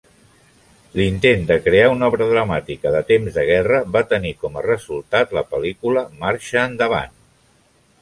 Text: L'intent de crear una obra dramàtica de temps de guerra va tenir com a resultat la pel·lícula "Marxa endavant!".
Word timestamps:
L'intent 0.99 1.43
de 1.51 1.57
crear 1.65 1.91
una 1.97 2.09
obra 2.13 2.29
dramàtica 2.31 2.95
de 2.97 3.03
temps 3.13 3.37
de 3.37 3.45
guerra 3.51 3.83
va 3.99 4.05
tenir 4.17 4.35
com 4.41 4.59
a 4.63 4.67
resultat 4.69 5.39
la 5.41 5.49
pel·lícula 5.55 6.09
"Marxa 6.27 6.69
endavant!". 6.75 7.19